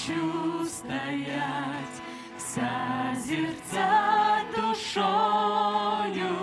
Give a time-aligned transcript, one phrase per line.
[0.00, 1.96] хочу стоять,
[2.38, 3.74] созерцать
[4.56, 6.36] душою,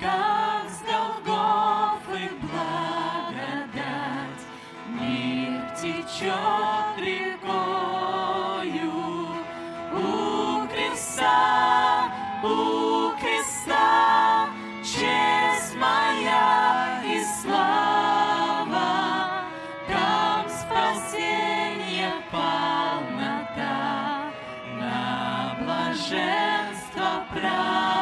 [0.00, 3.74] как с Голгофы благодать.
[4.88, 8.92] Мир течет рекою
[9.92, 12.10] у креста,
[12.42, 12.73] у
[25.94, 27.93] błażeństwa praw.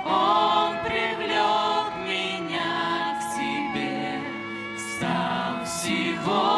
[0.06, 4.20] он привлек меня к себе
[5.00, 6.57] сам всего.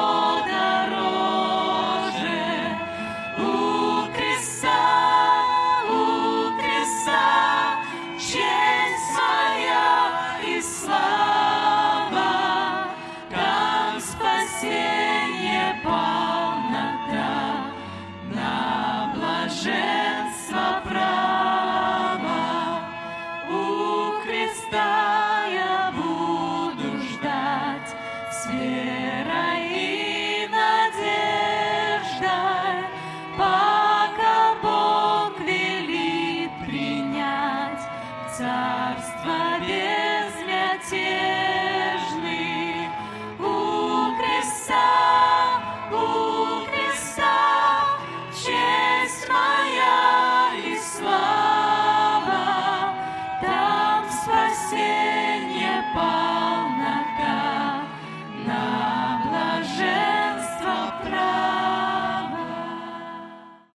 [38.69, 39.98] царство без.